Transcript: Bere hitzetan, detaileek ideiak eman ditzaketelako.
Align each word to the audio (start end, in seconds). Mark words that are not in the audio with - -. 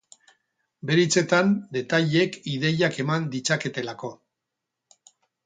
Bere 0.89 1.03
hitzetan, 1.07 1.51
detaileek 1.77 2.39
ideiak 2.55 2.99
eman 3.05 3.29
ditzaketelako. 3.37 4.13